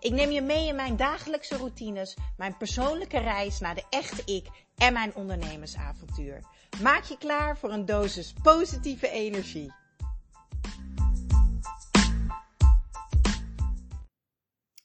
Ik 0.00 0.12
neem 0.12 0.30
je 0.30 0.40
mee 0.40 0.66
in 0.66 0.74
mijn 0.74 0.96
dagelijkse 0.96 1.56
routines, 1.56 2.16
mijn 2.36 2.56
persoonlijke 2.56 3.18
reis 3.18 3.60
naar 3.60 3.74
de 3.74 3.84
echte 3.90 4.32
ik 4.32 4.46
en 4.76 4.92
mijn 4.92 5.14
ondernemersavontuur. 5.14 6.40
Maak 6.82 7.02
je 7.02 7.18
klaar 7.18 7.58
voor 7.58 7.70
een 7.70 7.84
dosis 7.84 8.34
positieve 8.42 9.08
energie. 9.08 9.72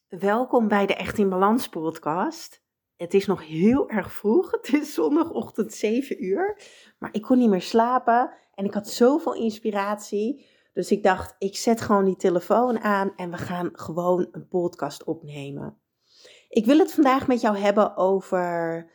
Welkom 0.07 0.67
bij 0.67 0.85
de 0.85 0.95
Echt 0.95 1.17
in 1.17 1.29
Balans 1.29 1.67
podcast. 1.67 2.61
Het 2.95 3.13
is 3.13 3.25
nog 3.25 3.47
heel 3.47 3.89
erg 3.89 4.13
vroeg. 4.13 4.51
Het 4.51 4.73
is 4.73 4.93
zondagochtend 4.93 5.73
7 5.73 6.23
uur. 6.23 6.61
Maar 6.99 7.09
ik 7.13 7.21
kon 7.21 7.37
niet 7.37 7.49
meer 7.49 7.61
slapen 7.61 8.33
en 8.55 8.65
ik 8.65 8.73
had 8.73 8.87
zoveel 8.87 9.33
inspiratie. 9.33 10.45
Dus 10.73 10.91
ik 10.91 11.03
dacht, 11.03 11.35
ik 11.37 11.55
zet 11.55 11.81
gewoon 11.81 12.05
die 12.05 12.15
telefoon 12.15 12.79
aan 12.79 13.13
en 13.15 13.31
we 13.31 13.37
gaan 13.37 13.69
gewoon 13.73 14.27
een 14.31 14.47
podcast 14.47 15.03
opnemen. 15.03 15.77
Ik 16.49 16.65
wil 16.65 16.77
het 16.77 16.93
vandaag 16.93 17.27
met 17.27 17.41
jou 17.41 17.57
hebben 17.57 17.97
over 17.97 18.89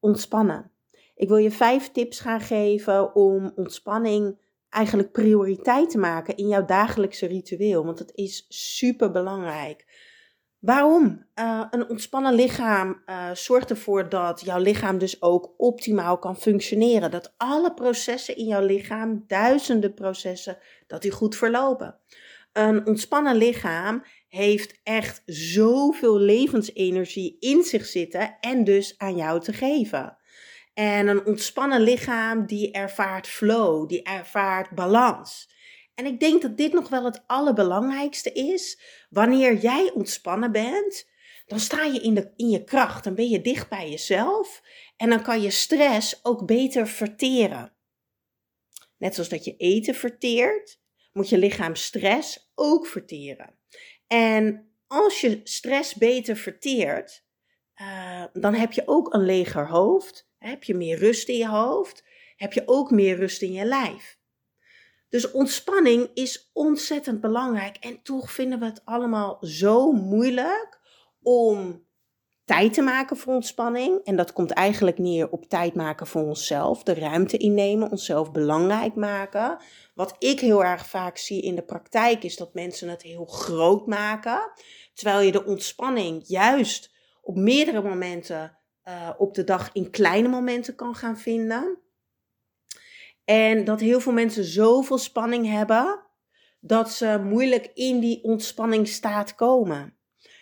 ontspannen. 0.00 0.70
Ik 1.14 1.28
wil 1.28 1.36
je 1.36 1.50
vijf 1.50 1.92
tips 1.92 2.20
gaan 2.20 2.40
geven 2.40 3.14
om 3.14 3.52
ontspanning 3.54 4.38
eigenlijk 4.68 5.12
prioriteit 5.12 5.90
te 5.90 5.98
maken 5.98 6.36
in 6.36 6.48
jouw 6.48 6.64
dagelijkse 6.64 7.26
ritueel, 7.26 7.84
want 7.84 7.98
het 7.98 8.12
is 8.14 8.46
super 8.48 9.10
belangrijk. 9.10 9.84
Waarom? 10.66 11.26
Uh, 11.34 11.66
een 11.70 11.88
ontspannen 11.88 12.34
lichaam 12.34 13.02
uh, 13.06 13.30
zorgt 13.32 13.70
ervoor 13.70 14.08
dat 14.08 14.40
jouw 14.44 14.60
lichaam 14.60 14.98
dus 14.98 15.22
ook 15.22 15.54
optimaal 15.56 16.18
kan 16.18 16.36
functioneren. 16.36 17.10
Dat 17.10 17.34
alle 17.36 17.74
processen 17.74 18.36
in 18.36 18.46
jouw 18.46 18.66
lichaam, 18.66 19.24
duizenden 19.26 19.94
processen, 19.94 20.58
dat 20.86 21.02
die 21.02 21.10
goed 21.10 21.36
verlopen. 21.36 21.98
Een 22.52 22.86
ontspannen 22.86 23.36
lichaam 23.36 24.04
heeft 24.28 24.80
echt 24.82 25.22
zoveel 25.26 26.18
levensenergie 26.18 27.36
in 27.40 27.62
zich 27.62 27.86
zitten 27.86 28.36
en 28.40 28.64
dus 28.64 28.94
aan 28.98 29.16
jou 29.16 29.40
te 29.40 29.52
geven. 29.52 30.16
En 30.74 31.08
een 31.08 31.26
ontspannen 31.26 31.80
lichaam 31.80 32.46
die 32.46 32.72
ervaart 32.72 33.26
flow, 33.26 33.88
die 33.88 34.02
ervaart 34.02 34.70
balans. 34.70 35.54
En 35.96 36.06
ik 36.06 36.20
denk 36.20 36.42
dat 36.42 36.56
dit 36.56 36.72
nog 36.72 36.88
wel 36.88 37.04
het 37.04 37.22
allerbelangrijkste 37.26 38.32
is. 38.32 38.80
Wanneer 39.10 39.56
jij 39.56 39.90
ontspannen 39.94 40.52
bent, 40.52 41.08
dan 41.46 41.60
sta 41.60 41.84
je 41.84 42.00
in, 42.00 42.14
de, 42.14 42.32
in 42.36 42.48
je 42.50 42.64
kracht. 42.64 43.04
Dan 43.04 43.14
ben 43.14 43.28
je 43.28 43.40
dicht 43.40 43.68
bij 43.68 43.90
jezelf. 43.90 44.62
En 44.96 45.10
dan 45.10 45.22
kan 45.22 45.42
je 45.42 45.50
stress 45.50 46.24
ook 46.24 46.46
beter 46.46 46.88
verteren. 46.88 47.72
Net 48.96 49.14
zoals 49.14 49.28
dat 49.28 49.44
je 49.44 49.56
eten 49.56 49.94
verteert, 49.94 50.80
moet 51.12 51.28
je 51.28 51.38
lichaam 51.38 51.74
stress 51.74 52.50
ook 52.54 52.86
verteren. 52.86 53.58
En 54.06 54.70
als 54.86 55.20
je 55.20 55.40
stress 55.44 55.94
beter 55.94 56.36
verteert, 56.36 57.24
uh, 57.76 58.24
dan 58.32 58.54
heb 58.54 58.72
je 58.72 58.82
ook 58.86 59.14
een 59.14 59.24
leger 59.24 59.68
hoofd. 59.68 60.30
Heb 60.38 60.64
je 60.64 60.74
meer 60.74 60.98
rust 60.98 61.28
in 61.28 61.36
je 61.36 61.48
hoofd. 61.48 62.04
Heb 62.36 62.52
je 62.52 62.62
ook 62.66 62.90
meer 62.90 63.16
rust 63.16 63.42
in 63.42 63.52
je 63.52 63.64
lijf. 63.64 64.18
Dus 65.16 65.30
ontspanning 65.30 66.10
is 66.14 66.50
ontzettend 66.52 67.20
belangrijk. 67.20 67.76
En 67.76 68.02
toch 68.02 68.32
vinden 68.32 68.58
we 68.58 68.64
het 68.64 68.80
allemaal 68.84 69.38
zo 69.40 69.92
moeilijk 69.92 70.80
om 71.22 71.86
tijd 72.44 72.74
te 72.74 72.82
maken 72.82 73.16
voor 73.16 73.34
ontspanning. 73.34 74.00
En 74.04 74.16
dat 74.16 74.32
komt 74.32 74.50
eigenlijk 74.50 74.98
neer 74.98 75.30
op 75.30 75.48
tijd 75.48 75.74
maken 75.74 76.06
voor 76.06 76.22
onszelf. 76.22 76.82
De 76.82 76.94
ruimte 76.94 77.36
innemen, 77.36 77.90
onszelf 77.90 78.32
belangrijk 78.32 78.94
maken. 78.94 79.58
Wat 79.94 80.16
ik 80.18 80.40
heel 80.40 80.64
erg 80.64 80.86
vaak 80.86 81.16
zie 81.16 81.42
in 81.42 81.54
de 81.54 81.64
praktijk 81.64 82.24
is 82.24 82.36
dat 82.36 82.54
mensen 82.54 82.88
het 82.88 83.02
heel 83.02 83.24
groot 83.24 83.86
maken. 83.86 84.50
Terwijl 84.94 85.20
je 85.20 85.32
de 85.32 85.44
ontspanning 85.44 86.22
juist 86.26 86.94
op 87.22 87.36
meerdere 87.36 87.82
momenten 87.82 88.58
uh, 88.84 89.10
op 89.18 89.34
de 89.34 89.44
dag 89.44 89.70
in 89.72 89.90
kleine 89.90 90.28
momenten 90.28 90.74
kan 90.74 90.94
gaan 90.94 91.18
vinden. 91.18 91.84
En 93.26 93.64
dat 93.64 93.80
heel 93.80 94.00
veel 94.00 94.12
mensen 94.12 94.44
zoveel 94.44 94.98
spanning 94.98 95.50
hebben 95.50 96.00
dat 96.60 96.90
ze 96.90 97.20
moeilijk 97.24 97.70
in 97.74 98.00
die 98.00 98.22
ontspanningsstaat 98.22 99.34
komen. 99.34 99.96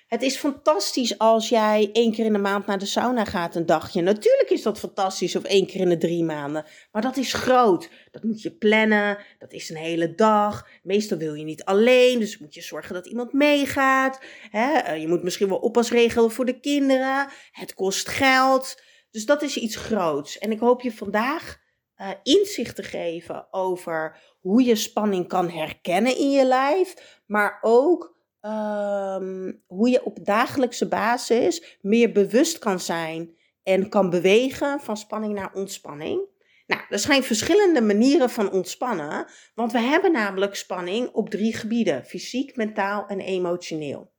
Het 0.06 0.22
is 0.22 0.36
fantastisch 0.36 1.18
als 1.18 1.48
jij 1.48 1.90
één 1.92 2.12
keer 2.12 2.24
in 2.24 2.32
de 2.32 2.38
maand 2.38 2.66
naar 2.66 2.78
de 2.78 2.86
sauna 2.86 3.24
gaat 3.24 3.54
een 3.54 3.66
dagje. 3.66 4.02
Natuurlijk 4.02 4.50
is 4.50 4.62
dat 4.62 4.78
fantastisch 4.78 5.36
of 5.36 5.42
één 5.42 5.66
keer 5.66 5.80
in 5.80 5.88
de 5.88 5.98
drie 5.98 6.24
maanden. 6.24 6.64
Maar 6.92 7.02
dat 7.02 7.16
is 7.16 7.32
groot. 7.32 7.90
Dat 8.10 8.22
moet 8.22 8.42
je 8.42 8.56
plannen. 8.56 9.18
Dat 9.38 9.52
is 9.52 9.70
een 9.70 9.76
hele 9.76 10.14
dag. 10.14 10.68
Meestal 10.82 11.18
wil 11.18 11.34
je 11.34 11.44
niet 11.44 11.64
alleen. 11.64 12.18
Dus 12.18 12.38
moet 12.38 12.54
je 12.54 12.62
zorgen 12.62 12.94
dat 12.94 13.06
iemand 13.06 13.32
meegaat. 13.32 14.20
Eh, 14.52 14.96
je 15.00 15.08
moet 15.08 15.22
misschien 15.22 15.48
wel 15.48 15.58
oppas 15.58 15.90
regelen 15.90 16.30
voor 16.30 16.44
de 16.44 16.60
kinderen. 16.60 17.28
Het 17.50 17.74
kost 17.74 18.08
geld. 18.08 18.82
Dus 19.10 19.26
dat 19.26 19.42
is 19.42 19.56
iets 19.56 19.76
groots. 19.76 20.38
En 20.38 20.50
ik 20.50 20.58
hoop 20.58 20.80
je 20.80 20.92
vandaag 20.92 21.62
uh, 21.98 22.10
inzicht 22.22 22.76
te 22.76 22.82
geven 22.82 23.46
over 23.50 24.18
hoe 24.40 24.64
je 24.64 24.74
spanning 24.74 25.28
kan 25.28 25.50
herkennen 25.50 26.16
in 26.16 26.30
je 26.30 26.44
lijf, 26.44 27.20
maar 27.26 27.58
ook 27.60 28.16
um, 28.40 29.62
hoe 29.66 29.88
je 29.88 30.04
op 30.04 30.24
dagelijkse 30.24 30.88
basis 30.88 31.78
meer 31.80 32.12
bewust 32.12 32.58
kan 32.58 32.80
zijn 32.80 33.36
en 33.62 33.88
kan 33.88 34.10
bewegen 34.10 34.80
van 34.80 34.96
spanning 34.96 35.34
naar 35.34 35.54
ontspanning. 35.54 36.32
Nou, 36.66 36.82
er 36.88 36.98
zijn 36.98 37.22
verschillende 37.22 37.80
manieren 37.80 38.30
van 38.30 38.50
ontspannen, 38.50 39.26
want 39.54 39.72
we 39.72 39.78
hebben 39.78 40.12
namelijk 40.12 40.54
spanning 40.54 41.08
op 41.12 41.30
drie 41.30 41.54
gebieden: 41.54 42.04
fysiek, 42.04 42.56
mentaal 42.56 43.06
en 43.06 43.20
emotioneel. 43.20 44.12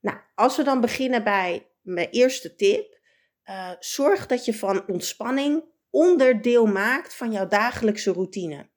Nou, 0.00 0.18
als 0.34 0.56
we 0.56 0.62
dan 0.62 0.80
beginnen 0.80 1.24
bij 1.24 1.66
mijn 1.82 2.08
eerste 2.10 2.54
tip, 2.54 2.98
uh, 3.44 3.70
zorg 3.78 4.26
dat 4.26 4.44
je 4.44 4.54
van 4.54 4.88
ontspanning 4.88 5.64
onderdeel 5.96 6.66
maakt 6.66 7.14
van 7.14 7.32
jouw 7.32 7.46
dagelijkse 7.46 8.12
routine. 8.12 8.68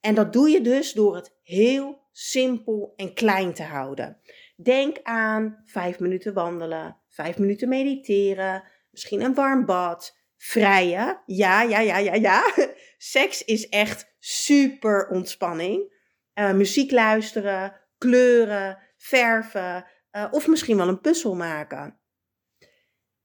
En 0.00 0.14
dat 0.14 0.32
doe 0.32 0.50
je 0.50 0.60
dus 0.60 0.92
door 0.92 1.16
het 1.16 1.36
heel 1.42 2.06
simpel 2.12 2.92
en 2.96 3.14
klein 3.14 3.54
te 3.54 3.62
houden. 3.62 4.20
Denk 4.56 4.98
aan 5.02 5.62
vijf 5.64 5.98
minuten 5.98 6.34
wandelen, 6.34 6.96
vijf 7.08 7.38
minuten 7.38 7.68
mediteren, 7.68 8.64
misschien 8.90 9.20
een 9.20 9.34
warm 9.34 9.64
bad, 9.64 10.16
vrijen. 10.36 11.22
Ja, 11.26 11.62
ja, 11.62 11.80
ja, 11.80 11.98
ja, 11.98 12.14
ja. 12.14 12.52
Seks 13.14 13.44
is 13.44 13.68
echt 13.68 14.14
super 14.18 15.08
ontspanning. 15.08 15.96
Uh, 16.34 16.52
muziek 16.52 16.90
luisteren, 16.90 17.80
kleuren, 17.98 18.78
verven 18.96 19.84
uh, 20.12 20.28
of 20.30 20.46
misschien 20.46 20.76
wel 20.76 20.88
een 20.88 21.00
puzzel 21.00 21.34
maken. 21.34 22.00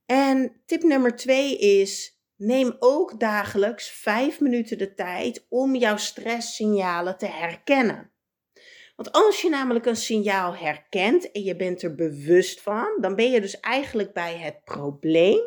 En 0.06 0.62
tip 0.66 0.84
nummer 0.84 1.16
twee 1.16 1.58
is 1.58 2.14
Neem 2.46 2.76
ook 2.80 3.20
dagelijks 3.20 3.90
5 3.90 4.40
minuten 4.40 4.78
de 4.78 4.94
tijd 4.94 5.46
om 5.50 5.76
jouw 5.76 5.98
stresssignalen 5.98 7.18
te 7.18 7.26
herkennen. 7.26 8.12
Want 8.96 9.12
als 9.12 9.42
je 9.42 9.50
namelijk 9.50 9.86
een 9.86 9.96
signaal 9.96 10.56
herkent 10.56 11.32
en 11.32 11.44
je 11.44 11.56
bent 11.56 11.82
er 11.82 11.96
bewust 11.96 12.62
van, 12.62 12.98
dan 13.02 13.16
ben 13.16 13.32
je 13.32 13.42
dus 13.42 13.60
eigenlijk 13.60 14.14
bij 14.14 14.38
het 14.38 14.64
probleem. 14.64 15.42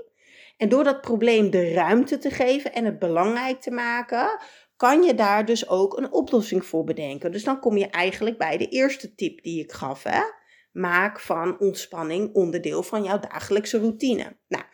En 0.56 0.68
door 0.68 0.84
dat 0.84 1.00
probleem 1.00 1.50
de 1.50 1.72
ruimte 1.72 2.18
te 2.18 2.30
geven 2.30 2.72
en 2.72 2.84
het 2.84 2.98
belangrijk 2.98 3.60
te 3.60 3.70
maken, 3.70 4.40
kan 4.76 5.02
je 5.02 5.14
daar 5.14 5.44
dus 5.44 5.68
ook 5.68 5.96
een 5.96 6.12
oplossing 6.12 6.66
voor 6.66 6.84
bedenken. 6.84 7.32
Dus 7.32 7.44
dan 7.44 7.60
kom 7.60 7.76
je 7.76 7.86
eigenlijk 7.86 8.38
bij 8.38 8.56
de 8.56 8.68
eerste 8.68 9.14
tip 9.14 9.42
die 9.42 9.62
ik 9.62 9.72
gaf. 9.72 10.02
Hè? 10.02 10.20
Maak 10.72 11.20
van 11.20 11.58
ontspanning 11.60 12.34
onderdeel 12.34 12.82
van 12.82 13.02
jouw 13.02 13.18
dagelijkse 13.18 13.78
routine. 13.78 14.36
Nou, 14.48 14.64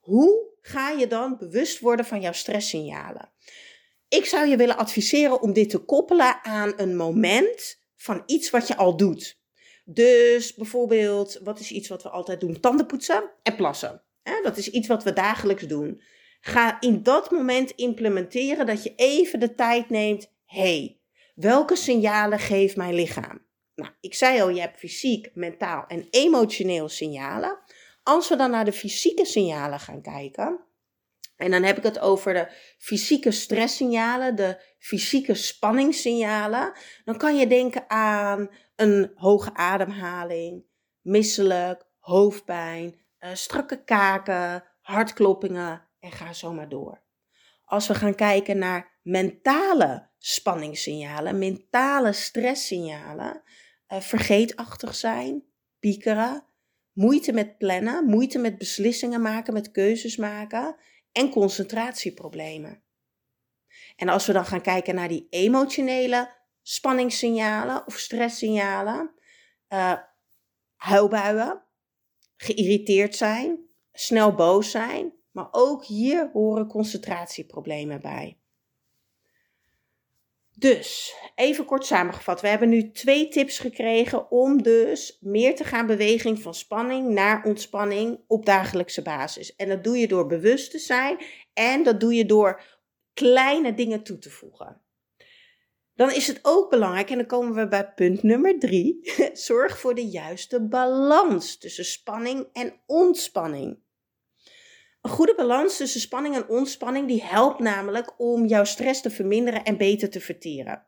hoe 0.00 0.51
ga 0.62 0.90
je 0.90 1.06
dan 1.06 1.36
bewust 1.38 1.80
worden 1.80 2.06
van 2.06 2.20
jouw 2.20 2.32
stresssignalen? 2.32 3.32
Ik 4.08 4.24
zou 4.24 4.46
je 4.46 4.56
willen 4.56 4.76
adviseren 4.76 5.42
om 5.42 5.52
dit 5.52 5.70
te 5.70 5.78
koppelen 5.78 6.44
aan 6.44 6.72
een 6.76 6.96
moment 6.96 7.80
van 7.96 8.22
iets 8.26 8.50
wat 8.50 8.68
je 8.68 8.76
al 8.76 8.96
doet. 8.96 9.40
Dus 9.84 10.54
bijvoorbeeld, 10.54 11.40
wat 11.42 11.60
is 11.60 11.70
iets 11.70 11.88
wat 11.88 12.02
we 12.02 12.08
altijd 12.08 12.40
doen? 12.40 12.60
Tanden 12.60 12.86
poetsen 12.86 13.30
en 13.42 13.56
plassen. 13.56 14.02
Dat 14.42 14.56
is 14.56 14.70
iets 14.70 14.88
wat 14.88 15.02
we 15.02 15.12
dagelijks 15.12 15.62
doen. 15.62 16.02
Ga 16.40 16.80
in 16.80 17.02
dat 17.02 17.30
moment 17.30 17.70
implementeren 17.70 18.66
dat 18.66 18.82
je 18.82 18.92
even 18.96 19.40
de 19.40 19.54
tijd 19.54 19.90
neemt. 19.90 20.30
hey, 20.44 20.98
welke 21.34 21.76
signalen 21.76 22.38
geeft 22.38 22.76
mijn 22.76 22.94
lichaam? 22.94 23.46
Nou, 23.74 23.90
ik 24.00 24.14
zei 24.14 24.40
al, 24.40 24.48
je 24.48 24.60
hebt 24.60 24.78
fysiek, 24.78 25.30
mentaal 25.34 25.84
en 25.86 26.06
emotioneel 26.10 26.88
signalen. 26.88 27.58
Als 28.02 28.28
we 28.28 28.36
dan 28.36 28.50
naar 28.50 28.64
de 28.64 28.72
fysieke 28.72 29.24
signalen 29.24 29.80
gaan 29.80 30.02
kijken, 30.02 30.66
En 31.36 31.50
dan 31.50 31.62
heb 31.62 31.76
ik 31.76 31.82
het 31.82 31.98
over 31.98 32.34
de 32.34 32.48
fysieke 32.78 33.30
stresssignalen, 33.30 34.36
de 34.36 34.62
fysieke 34.78 35.34
spanningssignalen. 35.34 36.72
Dan 37.04 37.16
kan 37.16 37.36
je 37.36 37.46
denken 37.46 37.90
aan 37.90 38.50
een 38.76 39.10
hoge 39.14 39.54
ademhaling, 39.54 40.64
misselijk, 41.00 41.84
hoofdpijn, 41.98 43.00
uh, 43.20 43.30
strakke 43.32 43.84
kaken, 43.84 44.64
hartkloppingen 44.80 45.88
en 46.00 46.12
ga 46.12 46.32
zo 46.32 46.52
maar 46.52 46.68
door. 46.68 47.02
Als 47.64 47.86
we 47.86 47.94
gaan 47.94 48.14
kijken 48.14 48.58
naar 48.58 48.98
mentale 49.02 50.10
spanningssignalen, 50.18 51.38
mentale 51.38 52.12
stresssignalen, 52.12 53.42
uh, 53.88 54.00
vergeetachtig 54.00 54.94
zijn, 54.94 55.44
piekeren, 55.78 56.46
moeite 56.92 57.32
met 57.32 57.58
plannen, 57.58 58.04
moeite 58.04 58.38
met 58.38 58.58
beslissingen 58.58 59.22
maken, 59.22 59.52
met 59.52 59.70
keuzes 59.70 60.16
maken 60.16 60.76
en 61.12 61.30
concentratieproblemen. 61.30 62.82
En 63.96 64.08
als 64.08 64.26
we 64.26 64.32
dan 64.32 64.46
gaan 64.46 64.60
kijken 64.60 64.94
naar 64.94 65.08
die 65.08 65.26
emotionele 65.30 66.34
spanningssignalen 66.62 67.86
of 67.86 67.98
stresssignalen, 67.98 69.14
uh, 69.68 69.98
huilbuien, 70.76 71.64
geïrriteerd 72.36 73.16
zijn, 73.16 73.58
snel 73.92 74.34
boos 74.34 74.70
zijn, 74.70 75.12
maar 75.30 75.48
ook 75.50 75.84
hier 75.84 76.30
horen 76.32 76.66
concentratieproblemen 76.66 78.00
bij. 78.00 78.41
Dus, 80.62 81.14
even 81.34 81.64
kort 81.64 81.86
samengevat. 81.86 82.40
We 82.40 82.48
hebben 82.48 82.68
nu 82.68 82.90
twee 82.90 83.28
tips 83.28 83.58
gekregen 83.58 84.30
om 84.30 84.62
dus 84.62 85.18
meer 85.20 85.56
te 85.56 85.64
gaan 85.64 85.86
beweging 85.86 86.42
van 86.42 86.54
spanning 86.54 87.08
naar 87.08 87.44
ontspanning 87.44 88.20
op 88.26 88.46
dagelijkse 88.46 89.02
basis. 89.02 89.56
En 89.56 89.68
dat 89.68 89.84
doe 89.84 89.98
je 89.98 90.08
door 90.08 90.26
bewust 90.26 90.70
te 90.70 90.78
zijn 90.78 91.18
en 91.52 91.82
dat 91.82 92.00
doe 92.00 92.14
je 92.14 92.26
door 92.26 92.62
kleine 93.14 93.74
dingen 93.74 94.02
toe 94.02 94.18
te 94.18 94.30
voegen. 94.30 94.80
Dan 95.94 96.10
is 96.10 96.26
het 96.26 96.38
ook 96.42 96.70
belangrijk, 96.70 97.10
en 97.10 97.16
dan 97.16 97.26
komen 97.26 97.54
we 97.54 97.68
bij 97.68 97.92
punt 97.92 98.22
nummer 98.22 98.58
drie, 98.58 99.12
zorg 99.32 99.78
voor 99.78 99.94
de 99.94 100.06
juiste 100.06 100.68
balans 100.68 101.58
tussen 101.58 101.84
spanning 101.84 102.46
en 102.52 102.80
ontspanning. 102.86 103.78
Een 105.02 105.10
goede 105.10 105.34
balans 105.36 105.76
tussen 105.76 106.00
spanning 106.00 106.34
en 106.34 106.48
ontspanning 106.48 107.08
die 107.08 107.22
helpt 107.22 107.58
namelijk 107.58 108.14
om 108.16 108.46
jouw 108.46 108.64
stress 108.64 109.00
te 109.00 109.10
verminderen 109.10 109.64
en 109.64 109.76
beter 109.76 110.10
te 110.10 110.20
verteren. 110.20 110.86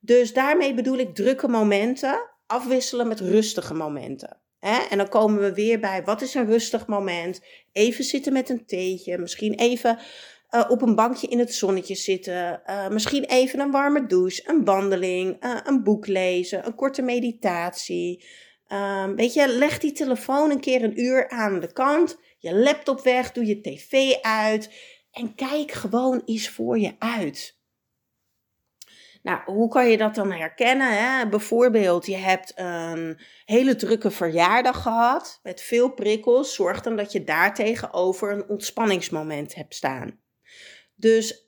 Dus 0.00 0.32
daarmee 0.32 0.74
bedoel 0.74 0.98
ik 0.98 1.14
drukke 1.14 1.48
momenten 1.48 2.30
afwisselen 2.46 3.08
met 3.08 3.20
rustige 3.20 3.74
momenten. 3.74 4.38
En 4.90 4.98
dan 4.98 5.08
komen 5.08 5.40
we 5.40 5.54
weer 5.54 5.80
bij 5.80 6.04
wat 6.04 6.22
is 6.22 6.34
een 6.34 6.46
rustig 6.46 6.86
moment? 6.86 7.40
Even 7.72 8.04
zitten 8.04 8.32
met 8.32 8.48
een 8.48 8.66
theetje, 8.66 9.18
misschien 9.18 9.54
even 9.54 9.98
uh, 10.50 10.64
op 10.68 10.82
een 10.82 10.94
bankje 10.94 11.26
in 11.26 11.38
het 11.38 11.54
zonnetje 11.54 11.94
zitten, 11.94 12.62
uh, 12.66 12.88
misschien 12.88 13.24
even 13.24 13.60
een 13.60 13.70
warme 13.70 14.06
douche, 14.06 14.42
een 14.46 14.64
wandeling, 14.64 15.44
uh, 15.44 15.56
een 15.64 15.82
boek 15.82 16.06
lezen, 16.06 16.66
een 16.66 16.74
korte 16.74 17.02
meditatie. 17.02 18.24
Um, 18.72 19.16
weet 19.16 19.34
je, 19.34 19.48
leg 19.48 19.78
die 19.78 19.92
telefoon 19.92 20.50
een 20.50 20.60
keer 20.60 20.82
een 20.82 21.00
uur 21.00 21.28
aan 21.28 21.60
de 21.60 21.72
kant 21.72 22.18
je 22.44 22.54
laptop 22.54 23.00
weg, 23.00 23.32
doe 23.32 23.46
je 23.46 23.60
tv 23.60 24.14
uit 24.20 24.70
en 25.10 25.34
kijk 25.34 25.72
gewoon 25.72 26.22
eens 26.24 26.48
voor 26.48 26.78
je 26.78 26.94
uit. 26.98 27.58
Nou, 29.22 29.42
hoe 29.44 29.68
kan 29.68 29.90
je 29.90 29.96
dat 29.96 30.14
dan 30.14 30.32
herkennen? 30.32 30.98
Hè? 30.98 31.28
Bijvoorbeeld, 31.28 32.06
je 32.06 32.16
hebt 32.16 32.52
een 32.54 33.20
hele 33.44 33.76
drukke 33.76 34.10
verjaardag 34.10 34.82
gehad 34.82 35.40
met 35.42 35.60
veel 35.60 35.90
prikkels. 35.90 36.54
Zorg 36.54 36.80
dan 36.80 36.96
dat 36.96 37.12
je 37.12 37.24
daar 37.24 37.54
tegenover 37.54 38.32
een 38.32 38.48
ontspanningsmoment 38.48 39.54
hebt 39.54 39.74
staan. 39.74 40.20
Dus 40.94 41.43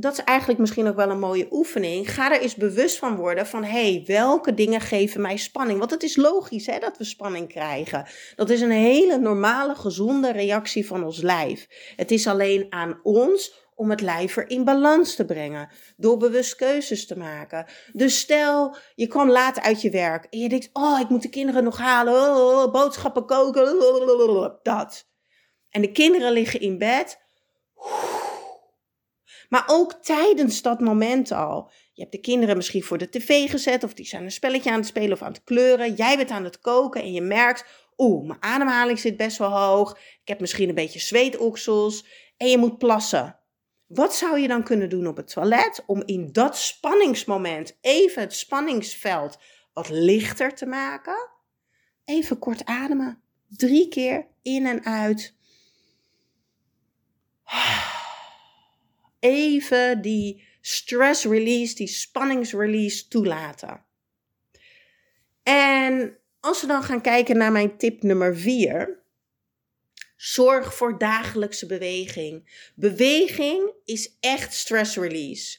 dat 0.00 0.12
is 0.12 0.24
eigenlijk 0.24 0.60
misschien 0.60 0.88
ook 0.88 0.96
wel 0.96 1.10
een 1.10 1.18
mooie 1.18 1.46
oefening. 1.50 2.14
Ga 2.14 2.32
er 2.32 2.40
eens 2.40 2.54
bewust 2.54 2.98
van 2.98 3.16
worden 3.16 3.46
van, 3.46 3.64
hé, 3.64 3.92
hey, 3.92 4.02
welke 4.06 4.54
dingen 4.54 4.80
geven 4.80 5.20
mij 5.20 5.36
spanning? 5.36 5.78
Want 5.78 5.90
het 5.90 6.02
is 6.02 6.16
logisch 6.16 6.66
hè, 6.66 6.78
dat 6.78 6.98
we 6.98 7.04
spanning 7.04 7.48
krijgen. 7.48 8.06
Dat 8.36 8.50
is 8.50 8.60
een 8.60 8.70
hele 8.70 9.18
normale, 9.18 9.74
gezonde 9.74 10.32
reactie 10.32 10.86
van 10.86 11.04
ons 11.04 11.20
lijf. 11.20 11.66
Het 11.96 12.10
is 12.10 12.26
alleen 12.26 12.66
aan 12.70 13.00
ons 13.02 13.66
om 13.74 13.90
het 13.90 14.00
lijf 14.00 14.36
er 14.36 14.50
in 14.50 14.64
balans 14.64 15.14
te 15.14 15.24
brengen. 15.24 15.68
Door 15.96 16.16
bewust 16.16 16.56
keuzes 16.56 17.06
te 17.06 17.18
maken. 17.18 17.66
Dus 17.92 18.18
stel, 18.18 18.76
je 18.94 19.06
kwam 19.06 19.30
laat 19.30 19.60
uit 19.60 19.82
je 19.82 19.90
werk 19.90 20.26
en 20.30 20.38
je 20.38 20.48
denkt, 20.48 20.70
oh, 20.72 21.00
ik 21.00 21.08
moet 21.08 21.22
de 21.22 21.28
kinderen 21.28 21.64
nog 21.64 21.78
halen. 21.78 22.14
Oh, 22.14 22.62
oh, 22.62 22.72
boodschappen 22.72 23.26
koken. 23.26 23.78
Dat. 24.62 25.08
En 25.70 25.80
de 25.80 25.92
kinderen 25.92 26.32
liggen 26.32 26.60
in 26.60 26.78
bed. 26.78 27.18
Maar 29.48 29.64
ook 29.66 29.92
tijdens 29.92 30.62
dat 30.62 30.80
moment 30.80 31.32
al. 31.32 31.70
Je 31.92 32.00
hebt 32.00 32.14
de 32.14 32.20
kinderen 32.20 32.56
misschien 32.56 32.82
voor 32.82 32.98
de 32.98 33.08
tv 33.08 33.50
gezet, 33.50 33.84
of 33.84 33.94
die 33.94 34.06
zijn 34.06 34.24
een 34.24 34.30
spelletje 34.30 34.70
aan 34.70 34.78
het 34.78 34.86
spelen 34.86 35.12
of 35.12 35.22
aan 35.22 35.32
het 35.32 35.44
kleuren. 35.44 35.94
Jij 35.94 36.16
bent 36.16 36.30
aan 36.30 36.44
het 36.44 36.60
koken 36.60 37.02
en 37.02 37.12
je 37.12 37.20
merkt, 37.20 37.64
oeh, 37.96 38.26
mijn 38.26 38.42
ademhaling 38.42 38.98
zit 38.98 39.16
best 39.16 39.38
wel 39.38 39.50
hoog. 39.50 39.98
Ik 39.98 40.28
heb 40.28 40.40
misschien 40.40 40.68
een 40.68 40.74
beetje 40.74 40.98
zweetoksels 40.98 42.06
en 42.36 42.48
je 42.48 42.58
moet 42.58 42.78
plassen. 42.78 43.38
Wat 43.86 44.14
zou 44.14 44.38
je 44.38 44.48
dan 44.48 44.62
kunnen 44.62 44.88
doen 44.88 45.06
op 45.06 45.16
het 45.16 45.32
toilet 45.32 45.82
om 45.86 46.02
in 46.04 46.32
dat 46.32 46.56
spanningsmoment 46.56 47.78
even 47.80 48.22
het 48.22 48.34
spanningsveld 48.34 49.38
wat 49.72 49.88
lichter 49.88 50.54
te 50.54 50.66
maken? 50.66 51.30
Even 52.04 52.38
kort 52.38 52.64
ademen. 52.64 53.22
Drie 53.48 53.88
keer 53.88 54.26
in 54.42 54.66
en 54.66 54.84
uit 54.84 55.37
even 59.28 60.02
die 60.02 60.42
stress 60.60 61.24
release, 61.24 61.74
die 61.74 61.86
spanningsrelease 61.86 63.08
toelaten. 63.08 63.84
En 65.42 66.18
als 66.40 66.60
we 66.60 66.66
dan 66.66 66.82
gaan 66.82 67.00
kijken 67.00 67.36
naar 67.36 67.52
mijn 67.52 67.76
tip 67.76 68.02
nummer 68.02 68.36
4. 68.36 69.02
Zorg 70.16 70.74
voor 70.74 70.98
dagelijkse 70.98 71.66
beweging. 71.66 72.62
Beweging 72.74 73.72
is 73.84 74.16
echt 74.20 74.54
stress 74.54 74.96
release. 74.96 75.58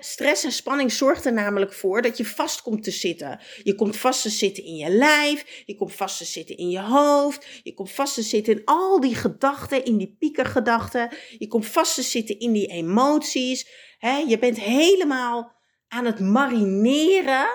Stress 0.00 0.44
en 0.44 0.52
spanning 0.52 0.92
zorgt 0.92 1.24
er 1.24 1.32
namelijk 1.32 1.72
voor 1.72 2.02
dat 2.02 2.16
je 2.16 2.24
vast 2.24 2.62
komt 2.62 2.82
te 2.82 2.90
zitten. 2.90 3.40
Je 3.62 3.74
komt 3.74 3.96
vast 3.96 4.22
te 4.22 4.30
zitten 4.30 4.64
in 4.64 4.76
je 4.76 4.90
lijf, 4.90 5.62
je 5.66 5.74
komt 5.74 5.94
vast 5.94 6.18
te 6.18 6.24
zitten 6.24 6.56
in 6.56 6.70
je 6.70 6.80
hoofd, 6.80 7.46
je 7.62 7.74
komt 7.74 7.90
vast 7.90 8.14
te 8.14 8.22
zitten 8.22 8.54
in 8.54 8.64
al 8.64 9.00
die 9.00 9.14
gedachten, 9.14 9.84
in 9.84 9.96
die 9.96 10.16
piekergedachten. 10.18 11.16
Je 11.38 11.46
komt 11.46 11.66
vast 11.66 11.94
te 11.94 12.02
zitten 12.02 12.38
in 12.38 12.52
die 12.52 12.66
emoties. 12.66 13.68
je 14.26 14.36
bent 14.40 14.60
helemaal 14.60 15.52
aan 15.88 16.04
het 16.04 16.20
marineren 16.20 17.46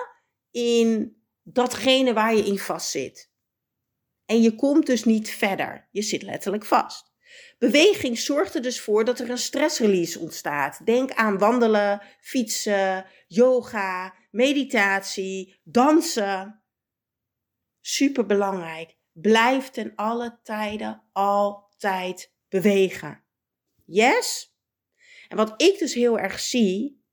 in 0.50 1.16
datgene 1.42 2.12
waar 2.12 2.34
je 2.34 2.44
in 2.44 2.58
vast 2.58 2.90
zit. 2.90 3.30
En 4.26 4.42
je 4.42 4.54
komt 4.54 4.86
dus 4.86 5.04
niet 5.04 5.30
verder. 5.30 5.88
Je 5.90 6.02
zit 6.02 6.22
letterlijk 6.22 6.64
vast. 6.64 7.09
Beweging 7.58 8.18
zorgt 8.18 8.54
er 8.54 8.62
dus 8.62 8.80
voor 8.80 9.04
dat 9.04 9.18
er 9.18 9.30
een 9.30 9.38
stressrelease 9.38 10.18
ontstaat. 10.18 10.86
Denk 10.86 11.12
aan 11.12 11.38
wandelen, 11.38 12.02
fietsen, 12.20 13.06
yoga, 13.26 14.14
meditatie, 14.30 15.60
dansen. 15.62 16.62
Super 17.80 18.26
belangrijk. 18.26 18.96
Blijf 19.12 19.68
ten 19.68 19.92
alle 19.94 20.38
tijden 20.42 21.02
altijd 21.12 22.32
bewegen. 22.48 23.24
Yes? 23.84 24.54
En 25.28 25.36
wat 25.36 25.62
ik 25.62 25.78
dus 25.78 25.94
heel 25.94 26.18
erg 26.18 26.40
zie, 26.40 27.04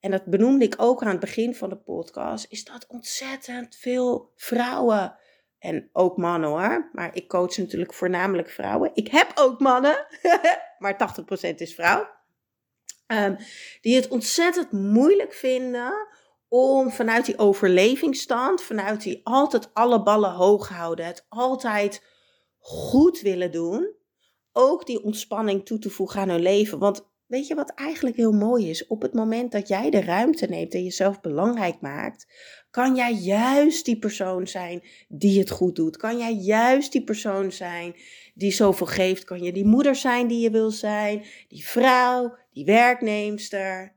en 0.00 0.10
dat 0.10 0.24
benoemde 0.24 0.64
ik 0.64 0.74
ook 0.76 1.02
aan 1.02 1.08
het 1.08 1.20
begin 1.20 1.54
van 1.54 1.68
de 1.68 1.76
podcast, 1.76 2.46
is 2.48 2.64
dat 2.64 2.86
ontzettend 2.86 3.76
veel 3.76 4.32
vrouwen 4.34 5.18
en 5.66 5.90
ook 5.92 6.16
mannen 6.16 6.48
hoor. 6.48 6.88
Maar 6.92 7.14
ik 7.14 7.28
coach 7.28 7.56
natuurlijk 7.56 7.94
voornamelijk 7.94 8.50
vrouwen. 8.50 8.90
Ik 8.94 9.08
heb 9.08 9.32
ook 9.34 9.60
mannen, 9.60 10.06
maar 10.78 11.14
80% 11.52 11.54
is 11.54 11.74
vrouw. 11.74 12.08
Um, 13.06 13.36
die 13.80 13.94
het 13.96 14.08
ontzettend 14.08 14.72
moeilijk 14.72 15.32
vinden 15.32 16.08
om 16.48 16.90
vanuit 16.90 17.26
die 17.26 17.38
overlevingsstand, 17.38 18.62
vanuit 18.62 19.02
die 19.02 19.20
altijd 19.24 19.70
alle 19.74 20.02
ballen 20.02 20.32
hoog 20.32 20.68
houden, 20.68 21.06
het 21.06 21.26
altijd 21.28 22.04
goed 22.58 23.20
willen 23.20 23.52
doen, 23.52 23.94
ook 24.52 24.86
die 24.86 25.02
ontspanning 25.02 25.66
toe 25.66 25.78
te 25.78 25.90
voegen 25.90 26.20
aan 26.20 26.28
hun 26.28 26.42
leven. 26.42 26.78
Want 26.78 27.08
weet 27.26 27.46
je 27.46 27.54
wat 27.54 27.72
eigenlijk 27.74 28.16
heel 28.16 28.32
mooi 28.32 28.70
is? 28.70 28.86
Op 28.86 29.02
het 29.02 29.14
moment 29.14 29.52
dat 29.52 29.68
jij 29.68 29.90
de 29.90 30.00
ruimte 30.00 30.46
neemt 30.46 30.74
en 30.74 30.82
jezelf 30.82 31.20
belangrijk 31.20 31.80
maakt, 31.80 32.26
kan 32.70 32.94
jij 32.94 33.12
juist 33.12 33.84
die 33.84 33.98
persoon 33.98 34.46
zijn 34.46 34.82
die 35.08 35.38
het 35.38 35.50
goed 35.50 35.76
doet? 35.76 35.96
Kan 35.96 36.18
jij 36.18 36.34
juist 36.34 36.92
die 36.92 37.04
persoon 37.04 37.52
zijn 37.52 37.94
die 38.34 38.52
zoveel 38.52 38.86
geeft? 38.86 39.24
Kan 39.24 39.42
je 39.42 39.52
die 39.52 39.66
moeder 39.66 39.94
zijn 39.94 40.26
die 40.26 40.40
je 40.40 40.50
wil 40.50 40.70
zijn? 40.70 41.24
Die 41.48 41.64
vrouw, 41.64 42.36
die 42.52 42.64
werknemster? 42.64 43.94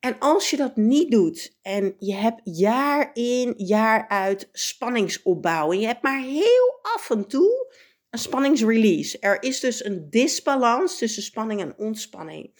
En 0.00 0.18
als 0.18 0.50
je 0.50 0.56
dat 0.56 0.76
niet 0.76 1.10
doet 1.10 1.58
en 1.62 1.94
je 1.98 2.14
hebt 2.14 2.40
jaar 2.44 3.10
in, 3.14 3.54
jaar 3.56 4.08
uit 4.08 4.48
spanningsopbouw 4.52 5.72
en 5.72 5.80
je 5.80 5.86
hebt 5.86 6.02
maar 6.02 6.22
heel 6.22 6.78
af 6.82 7.10
en 7.10 7.26
toe 7.26 7.74
een 8.14 8.20
spanningsrelease. 8.20 9.18
Er 9.18 9.42
is 9.42 9.60
dus 9.60 9.84
een 9.84 10.10
disbalans 10.10 10.98
tussen 10.98 11.22
spanning 11.22 11.60
en 11.60 11.78
ontspanning. 11.78 12.50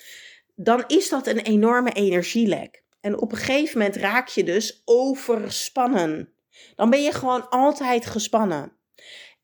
Dan 0.54 0.84
is 0.86 1.08
dat 1.08 1.26
een 1.26 1.38
enorme 1.38 1.92
energielek. 1.92 2.84
En 3.00 3.20
op 3.20 3.32
een 3.32 3.38
gegeven 3.38 3.78
moment 3.78 3.96
raak 3.96 4.28
je 4.28 4.44
dus 4.44 4.82
overspannen. 4.84 6.32
Dan 6.74 6.90
ben 6.90 7.02
je 7.02 7.12
gewoon 7.12 7.48
altijd 7.48 8.06
gespannen. 8.06 8.76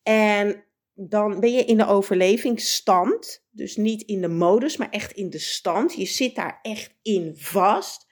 En 0.02 0.64
dan 0.94 1.40
ben 1.40 1.52
je 1.52 1.64
in 1.64 1.76
de 1.76 1.86
overlevingsstand. 1.86 3.46
Dus 3.50 3.76
niet 3.76 4.02
in 4.02 4.20
de 4.20 4.28
modus, 4.28 4.76
maar 4.76 4.90
echt 4.90 5.12
in 5.12 5.30
de 5.30 5.38
stand. 5.38 5.94
Je 5.94 6.06
zit 6.06 6.34
daar 6.34 6.58
echt 6.62 6.94
in 7.02 7.34
vast. 7.36 8.06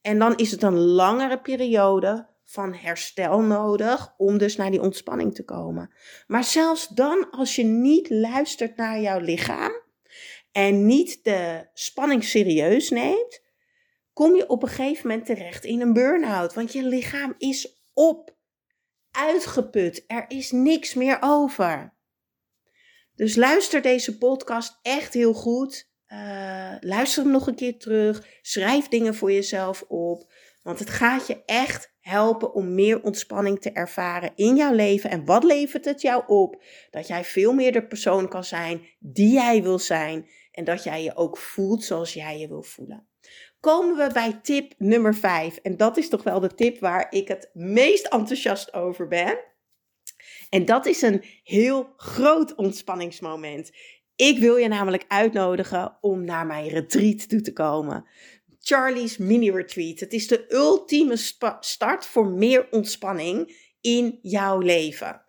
En 0.00 0.18
dan 0.18 0.36
is 0.36 0.50
het 0.50 0.62
een 0.62 0.78
langere 0.78 1.40
periode 1.40 2.35
van 2.46 2.74
herstel 2.74 3.40
nodig 3.40 4.14
om 4.16 4.38
dus 4.38 4.56
naar 4.56 4.70
die 4.70 4.82
ontspanning 4.82 5.34
te 5.34 5.44
komen. 5.44 5.94
Maar 6.26 6.44
zelfs 6.44 6.88
dan, 6.88 7.30
als 7.30 7.56
je 7.56 7.64
niet 7.64 8.10
luistert 8.10 8.76
naar 8.76 9.00
jouw 9.00 9.20
lichaam 9.20 9.72
en 10.52 10.86
niet 10.86 11.24
de 11.24 11.68
spanning 11.72 12.24
serieus 12.24 12.90
neemt, 12.90 13.44
kom 14.12 14.36
je 14.36 14.48
op 14.48 14.62
een 14.62 14.68
gegeven 14.68 15.08
moment 15.08 15.26
terecht 15.26 15.64
in 15.64 15.80
een 15.80 15.92
burn-out. 15.92 16.54
Want 16.54 16.72
je 16.72 16.82
lichaam 16.82 17.34
is 17.38 17.82
op, 17.94 18.36
uitgeput. 19.10 20.04
Er 20.06 20.24
is 20.28 20.50
niks 20.50 20.94
meer 20.94 21.18
over. 21.20 21.94
Dus 23.14 23.36
luister 23.36 23.82
deze 23.82 24.18
podcast 24.18 24.78
echt 24.82 25.14
heel 25.14 25.32
goed. 25.32 25.90
Uh, 26.08 26.74
luister 26.80 27.22
hem 27.22 27.32
nog 27.32 27.46
een 27.46 27.54
keer 27.54 27.78
terug. 27.78 28.26
Schrijf 28.42 28.88
dingen 28.88 29.14
voor 29.14 29.32
jezelf 29.32 29.82
op. 29.82 30.32
Want 30.62 30.78
het 30.78 30.90
gaat 30.90 31.26
je 31.26 31.42
echt 31.44 31.95
helpen 32.06 32.54
om 32.54 32.74
meer 32.74 33.02
ontspanning 33.02 33.60
te 33.60 33.72
ervaren 33.72 34.32
in 34.34 34.56
jouw 34.56 34.72
leven. 34.72 35.10
En 35.10 35.24
wat 35.24 35.44
levert 35.44 35.84
het 35.84 36.00
jou 36.00 36.22
op? 36.26 36.62
Dat 36.90 37.06
jij 37.06 37.24
veel 37.24 37.52
meer 37.52 37.72
de 37.72 37.86
persoon 37.86 38.28
kan 38.28 38.44
zijn 38.44 38.86
die 38.98 39.32
jij 39.32 39.62
wil 39.62 39.78
zijn. 39.78 40.28
En 40.50 40.64
dat 40.64 40.84
jij 40.84 41.02
je 41.02 41.16
ook 41.16 41.36
voelt 41.36 41.84
zoals 41.84 42.12
jij 42.12 42.38
je 42.38 42.48
wil 42.48 42.62
voelen. 42.62 43.08
Komen 43.60 43.96
we 43.96 44.12
bij 44.12 44.38
tip 44.42 44.74
nummer 44.78 45.14
5. 45.14 45.56
En 45.56 45.76
dat 45.76 45.96
is 45.96 46.08
toch 46.08 46.22
wel 46.22 46.40
de 46.40 46.54
tip 46.54 46.78
waar 46.78 47.06
ik 47.10 47.28
het 47.28 47.50
meest 47.52 48.06
enthousiast 48.06 48.74
over 48.74 49.08
ben. 49.08 49.38
En 50.50 50.64
dat 50.64 50.86
is 50.86 51.02
een 51.02 51.24
heel 51.42 51.92
groot 51.96 52.54
ontspanningsmoment. 52.54 53.70
Ik 54.16 54.38
wil 54.38 54.56
je 54.56 54.68
namelijk 54.68 55.04
uitnodigen 55.08 55.98
om 56.00 56.24
naar 56.24 56.46
mijn 56.46 56.68
retreat 56.68 57.28
toe 57.28 57.40
te 57.40 57.52
komen. 57.52 58.06
Charlie's 58.68 59.16
Mini 59.16 59.50
Retreat. 59.50 60.00
Het 60.00 60.12
is 60.12 60.26
de 60.26 60.44
ultieme 60.48 61.16
start 61.60 62.06
voor 62.06 62.26
meer 62.26 62.68
ontspanning 62.70 63.56
in 63.80 64.18
jouw 64.22 64.58
leven. 64.58 65.24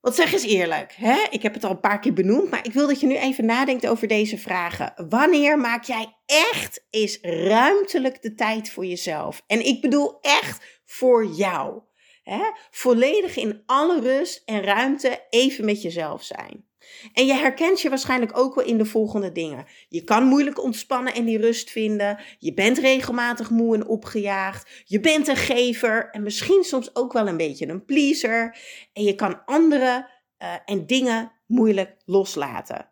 Wat 0.00 0.14
zeg 0.14 0.32
eens 0.32 0.44
eerlijk, 0.44 0.92
hè? 0.92 1.26
ik 1.30 1.42
heb 1.42 1.54
het 1.54 1.64
al 1.64 1.70
een 1.70 1.80
paar 1.80 2.00
keer 2.00 2.12
benoemd, 2.12 2.50
maar 2.50 2.66
ik 2.66 2.72
wil 2.72 2.86
dat 2.86 3.00
je 3.00 3.06
nu 3.06 3.16
even 3.16 3.44
nadenkt 3.44 3.86
over 3.86 4.08
deze 4.08 4.38
vragen. 4.38 5.08
Wanneer 5.08 5.58
maak 5.58 5.84
jij 5.84 6.16
echt 6.26 6.86
eens 6.90 7.18
ruimtelijk 7.22 8.22
de 8.22 8.34
tijd 8.34 8.70
voor 8.70 8.86
jezelf? 8.86 9.42
En 9.46 9.66
ik 9.66 9.80
bedoel 9.80 10.18
echt 10.20 10.80
voor 10.84 11.26
jou. 11.26 11.82
Hè? 12.22 12.42
Volledig 12.70 13.36
in 13.36 13.62
alle 13.66 14.00
rust 14.00 14.42
en 14.44 14.62
ruimte 14.62 15.26
even 15.30 15.64
met 15.64 15.82
jezelf 15.82 16.22
zijn. 16.22 16.67
En 17.12 17.26
je 17.26 17.34
herkent 17.34 17.80
je 17.80 17.88
waarschijnlijk 17.88 18.38
ook 18.38 18.54
wel 18.54 18.64
in 18.64 18.78
de 18.78 18.84
volgende 18.84 19.32
dingen. 19.32 19.66
Je 19.88 20.04
kan 20.04 20.24
moeilijk 20.24 20.62
ontspannen 20.62 21.14
en 21.14 21.24
die 21.24 21.38
rust 21.38 21.70
vinden. 21.70 22.18
Je 22.38 22.54
bent 22.54 22.78
regelmatig 22.78 23.50
moe 23.50 23.74
en 23.74 23.86
opgejaagd. 23.86 24.82
Je 24.84 25.00
bent 25.00 25.28
een 25.28 25.36
gever 25.36 26.10
en 26.10 26.22
misschien 26.22 26.64
soms 26.64 26.96
ook 26.96 27.12
wel 27.12 27.28
een 27.28 27.36
beetje 27.36 27.68
een 27.68 27.84
pleaser. 27.84 28.58
En 28.92 29.02
je 29.02 29.14
kan 29.14 29.44
anderen 29.44 30.06
uh, 30.38 30.54
en 30.64 30.86
dingen 30.86 31.32
moeilijk 31.46 31.96
loslaten. 32.04 32.88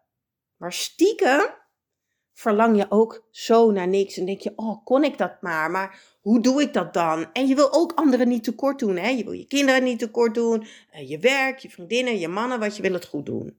Maar 0.57 0.73
stiekem 0.73 1.55
verlang 2.33 2.77
je 2.77 2.87
ook 2.89 3.27
zo 3.31 3.71
naar 3.71 3.89
niks 3.89 4.17
en 4.17 4.27
denk 4.27 4.41
je, 4.41 4.53
oh, 4.57 4.85
kon 4.85 5.05
ik 5.05 5.19
dat 5.19 5.43
maar? 5.43 5.71
Maar 5.71 6.01
hoe 6.21 6.41
doe 6.41 6.63
ik 6.63 6.73
dat 6.73 6.95
dan? 6.95 7.33
En 7.33 7.47
je 7.47 7.55
wil 7.55 7.73
ook 7.73 7.93
anderen 7.93 8.29
niet 8.29 8.45
tekort 8.45 8.79
doen. 8.79 8.97
Hè? 8.97 9.09
Je 9.09 9.25
wil 9.25 9.33
je 9.33 9.47
kinderen 9.47 9.85
niet 9.85 9.99
tekort 9.99 10.35
doen, 10.35 10.67
uh, 10.95 11.09
je 11.09 11.19
werk, 11.19 11.59
je 11.59 11.71
vriendinnen, 11.71 12.19
je 12.19 12.29
mannen, 12.29 12.61
wat 12.61 12.77
je 12.77 12.83
wil 12.83 12.93
het 12.93 13.07
goed 13.07 13.27
doen. 13.27 13.59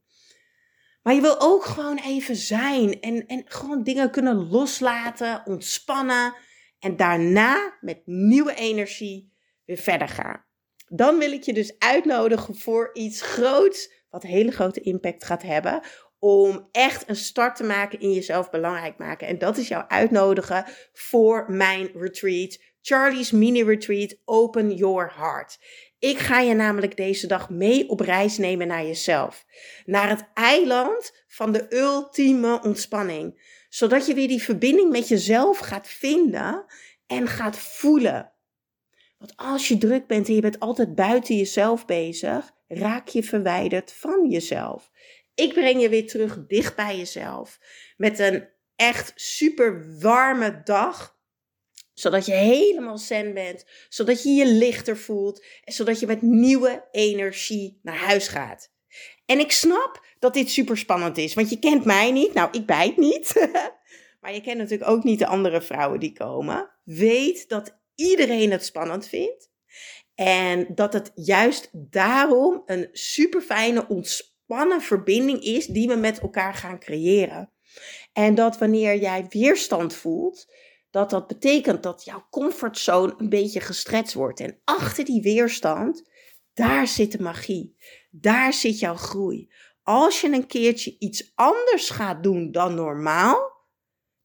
Maar 1.07 1.15
je 1.15 1.21
wil 1.21 1.41
ook 1.41 1.65
gewoon 1.65 1.97
even 1.97 2.35
zijn 2.35 2.99
en, 2.99 3.25
en 3.27 3.43
gewoon 3.45 3.83
dingen 3.83 4.11
kunnen 4.11 4.49
loslaten, 4.49 5.41
ontspannen 5.45 6.35
en 6.79 6.95
daarna 6.95 7.77
met 7.81 8.01
nieuwe 8.05 8.53
energie 8.53 9.33
weer 9.65 9.77
verder 9.77 10.07
gaan. 10.07 10.45
Dan 10.87 11.17
wil 11.17 11.31
ik 11.31 11.43
je 11.43 11.53
dus 11.53 11.75
uitnodigen 11.79 12.55
voor 12.55 12.89
iets 12.93 13.21
groots, 13.21 13.91
wat 14.09 14.23
hele 14.23 14.51
grote 14.51 14.81
impact 14.81 15.23
gaat 15.23 15.41
hebben, 15.41 15.81
om 16.19 16.69
echt 16.71 17.09
een 17.09 17.15
start 17.15 17.55
te 17.55 17.63
maken 17.63 17.99
in 17.99 18.13
jezelf 18.13 18.49
belangrijk 18.49 18.97
maken. 18.97 19.27
En 19.27 19.37
dat 19.37 19.57
is 19.57 19.67
jouw 19.67 19.85
uitnodigen 19.87 20.65
voor 20.93 21.45
mijn 21.51 21.89
retreat, 21.93 22.59
Charlie's 22.81 23.31
Mini 23.31 23.63
Retreat, 23.63 24.15
Open 24.25 24.75
Your 24.75 25.13
Heart. 25.15 25.59
Ik 25.99 26.17
ga 26.17 26.39
je 26.39 26.53
namelijk 26.53 26.97
deze 26.97 27.27
dag 27.27 27.49
mee 27.49 27.89
op 27.89 27.99
reis 27.99 28.37
nemen 28.37 28.67
naar 28.67 28.85
jezelf. 28.85 29.45
Naar 29.85 30.09
het 30.09 30.29
eiland 30.33 31.23
van 31.27 31.51
de 31.51 31.75
ultieme 31.75 32.61
ontspanning. 32.61 33.55
Zodat 33.69 34.05
je 34.05 34.13
weer 34.13 34.27
die 34.27 34.43
verbinding 34.43 34.91
met 34.91 35.07
jezelf 35.07 35.57
gaat 35.57 35.87
vinden 35.87 36.65
en 37.07 37.27
gaat 37.27 37.57
voelen. 37.57 38.31
Want 39.17 39.33
als 39.35 39.67
je 39.67 39.77
druk 39.77 40.07
bent 40.07 40.27
en 40.27 40.35
je 40.35 40.41
bent 40.41 40.59
altijd 40.59 40.95
buiten 40.95 41.35
jezelf 41.35 41.85
bezig, 41.85 42.51
raak 42.67 43.07
je 43.07 43.23
verwijderd 43.23 43.93
van 43.93 44.29
jezelf. 44.29 44.91
Ik 45.35 45.53
breng 45.53 45.81
je 45.81 45.89
weer 45.89 46.07
terug 46.07 46.45
dicht 46.47 46.75
bij 46.75 46.97
jezelf. 46.97 47.59
Met 47.97 48.19
een 48.19 48.47
echt 48.75 49.11
super 49.15 49.99
warme 49.99 50.61
dag 50.63 51.16
zodat 51.99 52.25
je 52.25 52.33
helemaal 52.33 52.97
zen 52.97 53.33
bent. 53.33 53.65
Zodat 53.89 54.23
je 54.23 54.29
je 54.29 54.45
lichter 54.45 54.97
voelt. 54.97 55.45
En 55.63 55.73
zodat 55.73 55.99
je 55.99 56.05
met 56.05 56.21
nieuwe 56.21 56.87
energie 56.91 57.79
naar 57.81 57.95
huis 57.95 58.27
gaat. 58.27 58.71
En 59.25 59.39
ik 59.39 59.51
snap 59.51 60.05
dat 60.19 60.33
dit 60.33 60.49
super 60.49 60.77
spannend 60.77 61.17
is. 61.17 61.33
Want 61.33 61.49
je 61.49 61.59
kent 61.59 61.85
mij 61.85 62.11
niet. 62.11 62.33
Nou, 62.33 62.49
ik 62.51 62.65
bijt 62.65 62.97
niet. 62.97 63.49
maar 64.21 64.33
je 64.33 64.41
kent 64.41 64.57
natuurlijk 64.57 64.89
ook 64.89 65.03
niet 65.03 65.19
de 65.19 65.27
andere 65.27 65.61
vrouwen 65.61 65.99
die 65.99 66.13
komen. 66.13 66.69
Weet 66.83 67.49
dat 67.49 67.77
iedereen 67.95 68.51
het 68.51 68.65
spannend 68.65 69.07
vindt. 69.07 69.49
En 70.15 70.67
dat 70.75 70.93
het 70.93 71.11
juist 71.15 71.69
daarom 71.71 72.63
een 72.65 72.89
super 72.91 73.41
fijne, 73.41 73.87
ontspannen 73.87 74.81
verbinding 74.81 75.43
is 75.43 75.65
die 75.65 75.87
we 75.87 75.95
met 75.95 76.19
elkaar 76.19 76.53
gaan 76.53 76.79
creëren. 76.79 77.51
En 78.13 78.35
dat 78.35 78.57
wanneer 78.57 78.97
jij 78.97 79.25
weerstand 79.29 79.93
voelt, 79.93 80.47
dat 80.97 81.09
dat 81.09 81.27
betekent 81.27 81.83
dat 81.83 82.03
jouw 82.03 82.27
comfortzone 82.29 83.13
een 83.17 83.29
beetje 83.29 83.59
gestretched 83.59 84.13
wordt. 84.13 84.39
En 84.39 84.59
achter 84.63 85.05
die 85.05 85.21
weerstand, 85.21 86.09
daar 86.53 86.87
zit 86.87 87.11
de 87.11 87.21
magie. 87.21 87.75
Daar 88.11 88.53
zit 88.53 88.79
jouw 88.79 88.95
groei. 88.95 89.51
Als 89.83 90.21
je 90.21 90.31
een 90.31 90.47
keertje 90.47 90.95
iets 90.99 91.31
anders 91.35 91.89
gaat 91.89 92.23
doen 92.23 92.51
dan 92.51 92.75
normaal, 92.75 93.51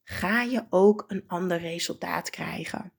ga 0.02 0.42
je 0.42 0.66
ook 0.70 1.04
een 1.08 1.24
ander 1.26 1.58
resultaat 1.58 2.30
krijgen. 2.30 2.92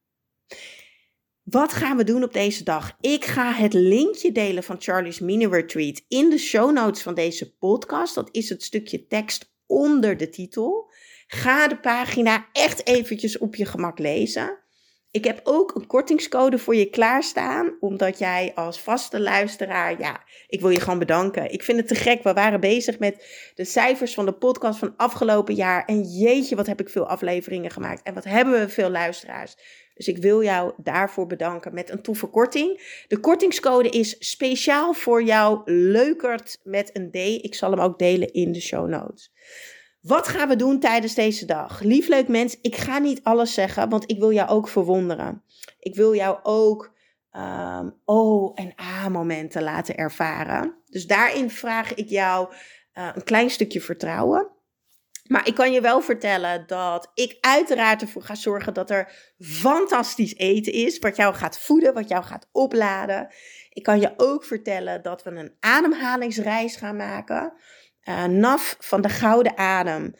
Wat 1.42 1.72
gaan 1.72 1.96
we 1.96 2.04
doen 2.04 2.22
op 2.22 2.32
deze 2.32 2.64
dag? 2.64 2.96
Ik 3.00 3.24
ga 3.24 3.52
het 3.52 3.72
linkje 3.72 4.32
delen 4.32 4.62
van 4.62 4.76
Charlie's 4.80 5.20
Mini 5.20 5.46
Retreat 5.46 6.02
in 6.08 6.30
de 6.30 6.38
show 6.38 6.72
notes 6.72 7.02
van 7.02 7.14
deze 7.14 7.56
podcast. 7.56 8.14
Dat 8.14 8.28
is 8.32 8.48
het 8.48 8.62
stukje 8.62 9.06
tekst 9.06 9.52
onder 9.66 10.16
de 10.16 10.28
titel. 10.28 10.92
Ga 11.26 11.68
de 11.68 11.78
pagina 11.78 12.46
echt 12.52 12.86
eventjes 12.86 13.38
op 13.38 13.54
je 13.54 13.64
gemak 13.64 13.98
lezen. 13.98 14.62
Ik 15.10 15.24
heb 15.24 15.40
ook 15.44 15.74
een 15.74 15.86
kortingscode 15.86 16.58
voor 16.58 16.74
je 16.74 16.90
klaarstaan, 16.90 17.76
omdat 17.80 18.18
jij 18.18 18.52
als 18.54 18.80
vaste 18.80 19.20
luisteraar, 19.20 20.00
ja, 20.00 20.22
ik 20.48 20.60
wil 20.60 20.70
je 20.70 20.80
gewoon 20.80 20.98
bedanken. 20.98 21.52
Ik 21.52 21.62
vind 21.62 21.78
het 21.78 21.88
te 21.88 21.94
gek. 21.94 22.22
We 22.22 22.32
waren 22.32 22.60
bezig 22.60 22.98
met 22.98 23.26
de 23.54 23.64
cijfers 23.64 24.14
van 24.14 24.24
de 24.24 24.32
podcast 24.32 24.78
van 24.78 24.94
afgelopen 24.96 25.54
jaar. 25.54 25.84
En 25.84 26.02
jeetje, 26.02 26.56
wat 26.56 26.66
heb 26.66 26.80
ik 26.80 26.88
veel 26.88 27.06
afleveringen 27.06 27.70
gemaakt. 27.70 28.02
En 28.02 28.14
wat 28.14 28.24
hebben 28.24 28.60
we 28.60 28.68
veel 28.68 28.90
luisteraars. 28.90 29.56
Dus 29.94 30.08
ik 30.08 30.16
wil 30.16 30.42
jou 30.42 30.72
daarvoor 30.76 31.26
bedanken 31.26 31.74
met 31.74 31.90
een 31.90 32.02
toffe 32.02 32.26
korting. 32.26 33.02
De 33.08 33.18
kortingscode 33.18 33.88
is 33.88 34.16
speciaal 34.18 34.92
voor 34.92 35.22
jou 35.22 35.60
leukert 35.64 36.60
met 36.62 36.90
een 36.92 37.10
D. 37.10 37.44
Ik 37.44 37.54
zal 37.54 37.70
hem 37.70 37.80
ook 37.80 37.98
delen 37.98 38.32
in 38.32 38.52
de 38.52 38.60
show 38.60 38.88
notes. 38.88 39.32
Wat 40.04 40.28
gaan 40.28 40.48
we 40.48 40.56
doen 40.56 40.80
tijdens 40.80 41.14
deze 41.14 41.46
dag? 41.46 41.80
Lief 41.80 42.08
leuk 42.08 42.28
mens, 42.28 42.58
ik 42.60 42.76
ga 42.76 42.98
niet 42.98 43.22
alles 43.22 43.54
zeggen, 43.54 43.88
want 43.88 44.10
ik 44.10 44.18
wil 44.18 44.32
jou 44.32 44.48
ook 44.48 44.68
verwonderen. 44.68 45.42
Ik 45.78 45.94
wil 45.94 46.14
jou 46.14 46.38
ook 46.42 46.94
um, 47.32 48.00
oh 48.04 48.52
en 48.54 48.72
ah 48.76 49.06
momenten 49.06 49.62
laten 49.62 49.96
ervaren. 49.96 50.74
Dus 50.86 51.06
daarin 51.06 51.50
vraag 51.50 51.94
ik 51.94 52.08
jou 52.08 52.54
uh, 52.94 53.08
een 53.14 53.24
klein 53.24 53.50
stukje 53.50 53.80
vertrouwen. 53.80 54.50
Maar 55.24 55.46
ik 55.46 55.54
kan 55.54 55.72
je 55.72 55.80
wel 55.80 56.00
vertellen 56.00 56.64
dat 56.66 57.10
ik 57.14 57.36
uiteraard 57.40 58.02
ervoor 58.02 58.22
ga 58.22 58.34
zorgen 58.34 58.74
dat 58.74 58.90
er 58.90 59.34
fantastisch 59.38 60.36
eten 60.36 60.72
is. 60.72 60.98
Wat 60.98 61.16
jou 61.16 61.34
gaat 61.34 61.58
voeden, 61.58 61.94
wat 61.94 62.08
jou 62.08 62.24
gaat 62.24 62.48
opladen. 62.52 63.28
Ik 63.70 63.82
kan 63.82 64.00
je 64.00 64.14
ook 64.16 64.44
vertellen 64.44 65.02
dat 65.02 65.22
we 65.22 65.30
een 65.30 65.56
ademhalingsreis 65.60 66.76
gaan 66.76 66.96
maken. 66.96 67.52
Uh, 68.08 68.24
NAF 68.24 68.76
van 68.78 69.00
de 69.00 69.08
Gouden 69.08 69.56
Adem. 69.58 70.14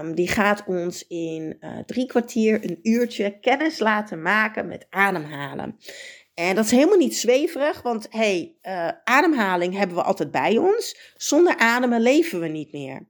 Um, 0.00 0.14
die 0.14 0.28
gaat 0.28 0.64
ons 0.66 1.06
in 1.06 1.56
uh, 1.60 1.78
drie 1.78 2.06
kwartier, 2.06 2.64
een 2.64 2.78
uurtje 2.82 3.38
kennis 3.40 3.78
laten 3.78 4.22
maken 4.22 4.66
met 4.66 4.86
ademhalen. 4.90 5.78
En 6.34 6.54
dat 6.54 6.64
is 6.64 6.70
helemaal 6.70 6.96
niet 6.96 7.16
zweverig, 7.16 7.82
want 7.82 8.06
hey, 8.10 8.56
uh, 8.62 8.88
ademhaling 9.04 9.74
hebben 9.74 9.96
we 9.96 10.02
altijd 10.02 10.30
bij 10.30 10.56
ons. 10.56 11.12
Zonder 11.16 11.56
ademen 11.56 12.00
leven 12.00 12.40
we 12.40 12.48
niet 12.48 12.72
meer. 12.72 13.06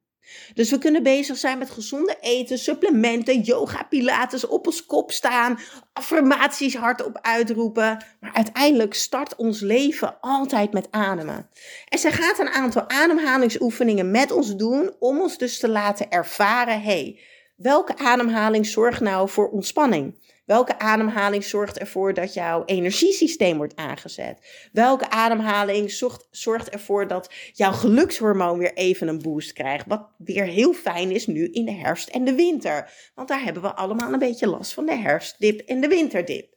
Dus 0.54 0.70
we 0.70 0.78
kunnen 0.78 1.02
bezig 1.02 1.36
zijn 1.36 1.58
met 1.58 1.70
gezonde 1.70 2.16
eten, 2.20 2.58
supplementen, 2.58 3.40
yoga, 3.40 3.82
pilates, 3.82 4.46
op 4.46 4.66
ons 4.66 4.86
kop 4.86 5.12
staan, 5.12 5.58
affirmaties 5.92 6.76
hardop 6.76 7.18
uitroepen. 7.22 8.04
Maar 8.20 8.32
uiteindelijk 8.32 8.94
start 8.94 9.36
ons 9.36 9.60
leven 9.60 10.20
altijd 10.20 10.72
met 10.72 10.88
ademen. 10.90 11.48
En 11.88 11.98
zij 11.98 12.12
gaat 12.12 12.38
een 12.38 12.48
aantal 12.48 12.88
ademhalingsoefeningen 12.88 14.10
met 14.10 14.30
ons 14.30 14.56
doen 14.56 14.92
om 14.98 15.20
ons 15.20 15.38
dus 15.38 15.58
te 15.58 15.68
laten 15.68 16.10
ervaren, 16.10 16.82
hey, 16.82 17.20
welke 17.56 17.96
ademhaling 17.96 18.66
zorgt 18.66 19.00
nou 19.00 19.28
voor 19.28 19.48
ontspanning? 19.48 20.14
Welke 20.48 20.78
ademhaling 20.78 21.44
zorgt 21.44 21.78
ervoor 21.78 22.14
dat 22.14 22.34
jouw 22.34 22.62
energiesysteem 22.64 23.56
wordt 23.56 23.76
aangezet? 23.76 24.68
Welke 24.72 25.10
ademhaling 25.10 25.90
zorgt, 25.90 26.28
zorgt 26.30 26.68
ervoor 26.68 27.06
dat 27.06 27.32
jouw 27.52 27.72
gelukshormoon 27.72 28.58
weer 28.58 28.74
even 28.74 29.08
een 29.08 29.22
boost 29.22 29.52
krijgt? 29.52 29.84
Wat 29.88 30.08
weer 30.18 30.44
heel 30.44 30.72
fijn 30.72 31.10
is 31.10 31.26
nu 31.26 31.48
in 31.50 31.64
de 31.64 31.72
herfst 31.72 32.08
en 32.08 32.24
de 32.24 32.34
winter. 32.34 32.92
Want 33.14 33.28
daar 33.28 33.42
hebben 33.42 33.62
we 33.62 33.74
allemaal 33.74 34.12
een 34.12 34.18
beetje 34.18 34.46
last 34.46 34.72
van 34.72 34.86
de 34.86 34.96
herfstdip 34.96 35.60
en 35.60 35.80
de 35.80 35.88
winterdip. 35.88 36.56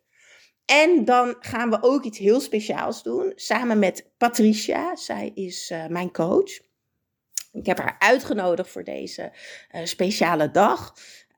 En 0.65 1.05
dan 1.05 1.35
gaan 1.39 1.69
we 1.69 1.77
ook 1.81 2.03
iets 2.03 2.17
heel 2.17 2.39
speciaals 2.39 3.03
doen, 3.03 3.31
samen 3.35 3.79
met 3.79 4.11
Patricia. 4.17 4.95
Zij 4.95 5.31
is 5.33 5.69
uh, 5.71 5.85
mijn 5.87 6.11
coach. 6.11 6.59
Ik 7.51 7.65
heb 7.65 7.77
haar 7.77 7.95
uitgenodigd 7.99 8.69
voor 8.69 8.83
deze 8.83 9.31
uh, 9.71 9.85
speciale 9.85 10.51
dag. 10.51 10.93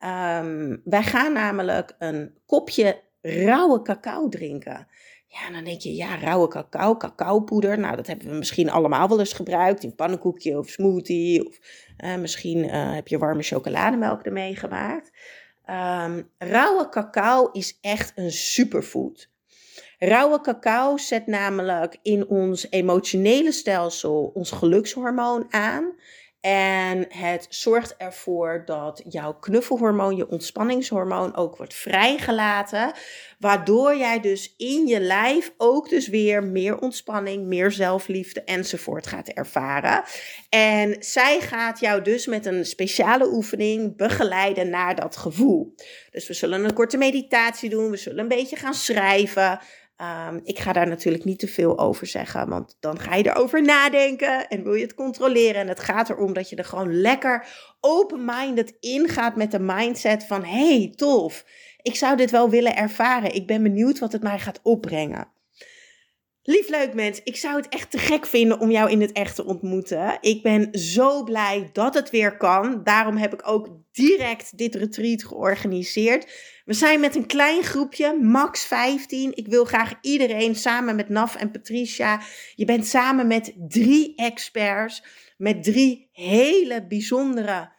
Um, 0.06 0.82
wij 0.84 1.04
gaan 1.04 1.34
namelijk 1.34 1.96
een 2.00 2.38
kopje 2.46 3.02
rauwe 3.22 3.82
cacao 3.82 4.30
drinken. 4.30 4.88
Ja, 5.28 5.52
dan 5.52 5.64
denk 5.64 5.82
je, 5.82 5.96
ja, 5.96 6.16
rauwe 6.16 6.48
cacao, 6.48 6.98
cacaopoeder. 6.98 7.80
Nou, 7.80 7.96
dat 7.96 8.08
hebben 8.08 8.28
we 8.28 8.34
misschien 8.36 8.70
allemaal 8.70 9.08
wel 9.08 9.20
eens 9.20 9.34
gebruikt 9.34 9.84
in 9.84 9.96
pannenkoekje 9.96 10.58
of 10.58 10.70
smoothie. 10.70 11.48
Of 11.48 11.60
uh, 11.98 12.16
misschien 12.16 12.58
uh, 12.58 12.94
heb 12.94 13.08
je 13.08 13.18
warme 13.18 13.44
chocolademelk 13.44 14.22
ermee 14.22 14.56
gemaakt. 14.56 15.12
Um, 15.70 16.30
rauwe 16.38 16.90
cacao 16.90 17.50
is 17.52 17.78
echt 17.82 18.12
een 18.16 18.32
superfood. 18.32 19.30
Rauwe 20.00 20.42
cacao 20.42 20.98
zet 20.98 21.28
namelijk 21.28 21.98
in 22.02 22.28
ons 22.28 22.68
emotionele 22.70 23.52
stelsel 23.52 24.32
ons 24.34 24.52
gelukshormoon 24.52 25.46
aan. 25.50 25.96
En 26.46 27.06
het 27.10 27.46
zorgt 27.50 27.96
ervoor 27.98 28.64
dat 28.66 29.04
jouw 29.10 29.34
knuffelhormoon, 29.34 30.16
je 30.16 30.30
ontspanningshormoon, 30.30 31.36
ook 31.36 31.58
wordt 31.58 31.74
vrijgelaten. 31.74 32.92
Waardoor 33.40 33.96
jij 33.96 34.20
dus 34.20 34.54
in 34.58 34.88
je 34.88 35.00
lijf 35.00 35.54
ook 35.58 35.90
dus 35.90 36.08
weer 36.08 36.44
meer 36.44 36.80
ontspanning, 36.80 37.46
meer 37.46 37.72
zelfliefde 37.72 38.44
enzovoort 38.44 39.08
gaat 39.08 39.28
ervaren. 39.28 40.04
En 40.50 40.96
zij 41.00 41.40
gaat 41.40 41.80
jou 41.80 42.02
dus 42.02 42.26
met 42.26 42.46
een 42.46 42.66
speciale 42.66 43.28
oefening 43.28 43.98
begeleiden 43.98 44.70
naar 44.70 44.96
dat 44.96 45.16
gevoel. 45.16 45.76
Dus 46.12 46.28
we 46.28 46.34
zullen 46.34 46.64
een 46.64 46.74
korte 46.74 46.98
meditatie 46.98 47.70
doen, 47.70 47.90
we 47.90 47.98
zullen 47.98 48.20
een 48.20 48.28
beetje 48.28 48.56
gaan 48.56 48.74
schrijven. 48.74 49.60
Um, 50.04 50.42
ik 50.44 50.60
ga 50.60 50.74
daar 50.74 50.88
natuurlijk 50.88 51.24
niet 51.24 51.40
te 51.40 51.48
veel 51.48 51.80
over 51.80 52.08
zeggen, 52.08 52.50
want 52.50 52.78
dan 52.80 53.00
ga 53.00 53.16
je 53.16 53.28
erover 53.28 53.62
nadenken 53.62 54.48
en 54.48 54.64
wil 54.64 54.74
je 54.74 54.84
het 54.84 54.94
controleren. 54.94 55.62
En 55.62 55.68
het 55.68 55.80
gaat 55.80 56.10
erom 56.10 56.34
dat 56.34 56.50
je 56.50 56.56
er 56.56 56.66
gewoon 56.66 56.94
lekker 57.02 57.48
open-minded 57.80 58.78
ingaat 58.80 59.36
met 59.36 59.52
de 59.52 59.60
mindset 59.60 60.26
van: 60.26 60.44
hey, 60.44 60.94
tof, 60.96 61.46
ik 61.82 61.96
zou 61.96 62.18
dit 62.18 62.32
wel 62.32 62.50
willen 62.50 62.76
ervaren. 62.76 63.36
Ik 63.36 63.48
ben 63.48 63.64
benieuwd 63.64 64.00
wat 64.00 64.12
het 64.12 64.24
mij 64.24 64.40
gaat 64.40 64.60
opbrengen. 64.64 65.33
Lief 66.46 66.70
leuk 66.70 66.94
mens, 66.94 67.22
ik 67.24 67.36
zou 67.36 67.56
het 67.56 67.70
echt 67.70 67.92
te 67.92 67.98
gek 67.98 68.26
vinden 68.26 68.60
om 68.60 68.72
jou 68.72 68.92
in 68.92 69.02
het 69.02 69.12
echt 69.12 69.36
te 69.36 69.46
ontmoeten. 69.46 70.18
Ik 70.22 70.42
ben 70.42 70.80
zo 70.80 71.24
blij 71.24 71.70
dat 71.74 71.94
het 71.94 72.10
weer 72.10 72.38
kan. 72.38 72.84
Daarom 72.84 73.18
heb 73.18 73.34
ik 73.34 73.48
ook 73.48 73.68
direct 73.92 74.58
dit 74.58 74.76
retreat 74.76 75.24
georganiseerd. 75.24 76.32
We 76.66 76.74
zijn 76.74 77.00
met 77.00 77.16
een 77.16 77.26
klein 77.26 77.64
groepje, 77.64 78.18
max 78.22 78.66
15. 78.66 79.36
Ik 79.36 79.48
wil 79.48 79.66
graag 79.66 79.94
iedereen 80.02 80.56
samen 80.56 80.96
met 80.96 81.10
Naf 81.10 81.36
en 81.36 81.52
Patricia. 81.52 82.22
Je 82.56 82.66
bent 82.66 82.86
samen 82.86 83.28
met 83.28 83.54
drie 83.68 84.16
experts, 84.16 85.04
met 85.38 85.64
drie 85.64 86.10
hele 86.12 86.88
bijzondere. 86.88 87.72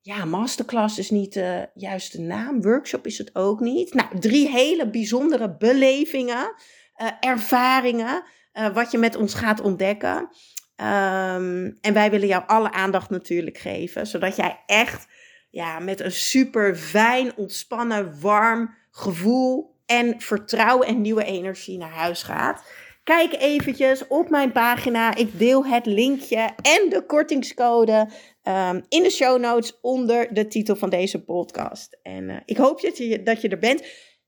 Ja, 0.00 0.24
masterclass 0.24 0.98
is 0.98 1.10
niet 1.10 1.32
de 1.32 1.68
juiste 1.74 2.20
naam. 2.20 2.62
Workshop 2.62 3.06
is 3.06 3.18
het 3.18 3.34
ook 3.34 3.60
niet. 3.60 3.94
Nou, 3.94 4.18
drie 4.18 4.48
hele 4.48 4.90
bijzondere 4.90 5.56
belevingen 5.56 6.54
uh, 6.96 7.08
ervaringen, 7.20 8.22
uh, 8.54 8.74
wat 8.74 8.90
je 8.90 8.98
met 8.98 9.16
ons 9.16 9.34
gaat 9.34 9.60
ontdekken. 9.60 10.28
Um, 10.76 11.78
en 11.80 11.92
wij 11.92 12.10
willen 12.10 12.28
jou 12.28 12.42
alle 12.46 12.72
aandacht 12.72 13.10
natuurlijk 13.10 13.58
geven, 13.58 14.06
zodat 14.06 14.36
jij 14.36 14.60
echt 14.66 15.06
ja, 15.50 15.78
met 15.78 16.00
een 16.00 16.12
super 16.12 16.76
fijn, 16.76 17.36
ontspannen, 17.36 18.20
warm 18.20 18.74
gevoel 18.90 19.74
en 19.86 20.20
vertrouwen 20.20 20.86
en 20.86 21.00
nieuwe 21.00 21.24
energie 21.24 21.78
naar 21.78 21.90
huis 21.90 22.22
gaat. 22.22 22.64
Kijk 23.04 23.32
eventjes 23.32 24.06
op 24.06 24.30
mijn 24.30 24.52
pagina. 24.52 25.14
Ik 25.14 25.38
deel 25.38 25.66
het 25.66 25.86
linkje 25.86 26.50
en 26.62 26.88
de 26.88 27.04
kortingscode 27.06 28.08
um, 28.42 28.84
in 28.88 29.02
de 29.02 29.10
show 29.10 29.40
notes 29.40 29.78
onder 29.80 30.34
de 30.34 30.46
titel 30.46 30.76
van 30.76 30.90
deze 30.90 31.24
podcast. 31.24 31.98
En 32.02 32.28
uh, 32.28 32.36
ik 32.44 32.56
hoop 32.56 32.80
dat 32.80 32.96
je, 32.96 33.22
dat 33.22 33.40
je 33.40 33.48
er 33.48 33.58
bent. 33.58 33.84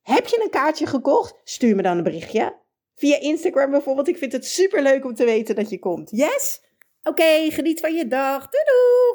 Heb 0.07 0.27
je 0.27 0.41
een 0.43 0.49
kaartje 0.49 0.85
gekocht? 0.85 1.35
Stuur 1.43 1.75
me 1.75 1.81
dan 1.81 1.97
een 1.97 2.03
berichtje. 2.03 2.55
Via 2.95 3.19
Instagram 3.19 3.71
bijvoorbeeld. 3.71 4.07
Ik 4.07 4.17
vind 4.17 4.31
het 4.31 4.45
super 4.45 4.81
leuk 4.81 5.05
om 5.05 5.13
te 5.13 5.25
weten 5.25 5.55
dat 5.55 5.69
je 5.69 5.79
komt. 5.79 6.09
Yes? 6.11 6.61
Oké, 7.03 7.51
geniet 7.51 7.79
van 7.79 7.95
je 7.95 8.07
dag. 8.07 8.49
Doei 8.49 8.63
doei! 8.63 9.07